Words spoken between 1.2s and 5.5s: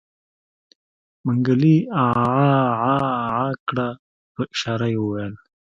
منګلي عاعاعا کړ په اشاره يې وويل.